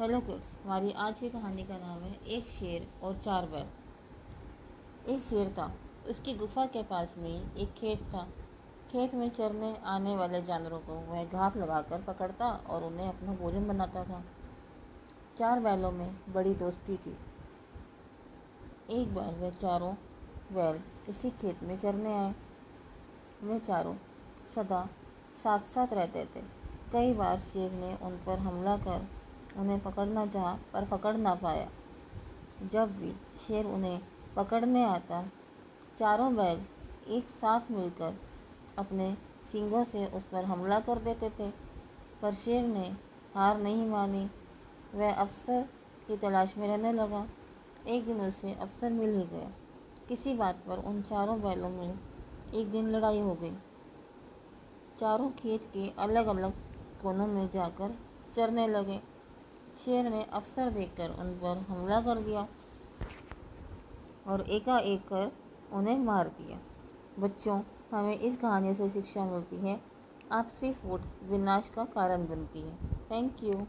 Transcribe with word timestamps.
Hello 0.00 0.20
kids 0.20 0.58
हमारी 0.64 0.92
आज 0.92 1.18
की 1.18 1.28
कहानी 1.30 1.62
का 1.62 1.78
नाम 1.78 2.00
है 2.02 2.14
एक 2.26 2.46
शेर 2.46 2.88
और 3.02 3.18
चार 3.18 3.46
बैल। 3.46 3.66
एक 5.12 5.22
शेर 5.22 5.48
था, 5.48 5.74
उसकी 6.08 6.34
गुफा 6.34 6.66
के 6.66 6.82
पास 6.82 7.14
में 7.18 7.54
एक 7.56 7.72
खेत 7.72 8.02
था। 8.02 8.28
खेत 8.90 9.14
में 9.14 9.30
चरने 9.30 9.76
आने 9.84 10.16
वाले 10.16 10.42
जानवरों 10.42 10.78
को 10.78 10.92
वह 10.92 11.24
घात 11.24 11.56
लगाकर 11.56 12.02
पकड़ता 12.02 12.48
और 12.48 12.84
उन्हें 12.84 13.08
अपना 13.08 13.32
भोजन 13.32 13.68
बनाता 13.68 14.04
था। 14.04 14.24
चार 15.36 15.60
बैलों 15.60 15.92
में 15.92 16.16
बड़ी 16.28 16.54
दोस्ती 16.54 16.96
थी। 16.96 17.16
एक 18.90 19.14
बार 19.14 19.34
वह 19.34 19.50
चारों 19.50 19.94
बैल 20.52 20.82
उसी 21.08 21.30
खेत 21.30 21.62
में 21.62 21.78
चरने 21.78 22.16
आए। 22.18 22.34
वे 23.42 23.58
चारों 23.58 23.96
सदा 24.54 24.88
साथ 25.34 25.58
साथ 25.58 25.86
रहते 25.92 26.24
थे। 26.24 26.42
कई 26.92 27.14
बार 27.14 27.38
शेर 27.38 27.72
ने 27.72 27.98
उन 28.02 28.16
पर 28.26 28.38
हमला 28.38 28.76
कर 28.76 29.23
उन्हें 29.56 29.80
पकड़ना 29.80 30.26
चाहा, 30.26 30.58
पर 30.72 30.84
पकड़ 30.84 31.16
ना 31.16 31.34
पाया। 31.34 31.68
जब 32.72 32.98
भी 32.98 33.12
शेर 33.46 33.66
उन्हें 33.66 34.00
पकड़ने 34.36 34.84
आता, 34.84 35.30
चारों 35.98 36.36
बैल 36.36 36.66
एक 37.08 37.28
साथ 37.28 37.60
मिलकर 37.70 38.14
अपने 38.78 39.14
सींगों 39.52 39.84
से 39.84 40.06
उस 40.06 40.22
पर 40.22 40.44
हमला 40.44 40.80
कर 40.80 40.98
देते 40.98 41.30
थे, 41.30 41.50
पर 42.22 42.34
शेर 42.34 42.64
ने 42.64 42.96
हार 43.34 43.58
नहीं 43.58 43.86
मानी। 43.86 44.30
वह 44.94 45.14
अफसर 45.14 45.68
की 46.06 46.16
तलाश 46.16 46.54
में 46.58 46.68
रहने 46.68 46.92
लगा। 46.92 47.26
एक 47.86 48.06
दिन 48.06 48.20
उसे 48.20 48.54
अफसर 48.54 48.90
मिल 48.90 49.14
ही 49.14 49.26
गया। 49.26 49.50
किसी 50.08 50.34
बात 50.34 50.56
पर 50.66 50.78
उन 50.78 51.02
चारों 51.02 51.42
बैलों 51.42 51.70
में 51.70 51.98
एक 52.54 52.70
दिन 52.70 52.88
लड़ाई 52.88 53.20
हो 53.20 53.34
गई। 53.34 53.52
चारों 54.98 55.30
खेत 55.30 55.70
के 55.74 55.92
अलग 55.98 56.26
अलग 56.26 56.52
कोनों 57.02 57.26
में 57.26 57.48
जाकर 57.48 57.98
चरने 58.36 58.68
लगे। 58.68 59.13
शेर 59.78 60.10
ने 60.10 60.22
अफसर 60.22 60.70
देखकर 60.70 61.10
उन 61.10 61.32
पर 61.34 61.58
हमला 61.68 62.00
कर 62.00 62.18
दिया 62.18 62.48
और 64.26 64.40
एकाएक 64.50 65.02
कर 65.02 65.32
उन्हें 65.72 65.98
मार 65.98 66.28
दिया। 66.28 66.58
बच्चों, 67.18 67.62
हमें 67.92 68.18
इस 68.18 68.36
कहानी 68.36 68.74
से 68.74 68.88
शिक्षा 68.90 69.24
मिलती 69.24 69.56
है। 69.56 69.80
आपसी 70.32 70.72
फूट 70.72 71.00
विनाश 71.22 71.68
का 71.68 71.84
कारण 71.84 72.26
बनती 72.26 72.60
है। 72.60 72.76
Thank 73.10 73.44
you 73.44 73.66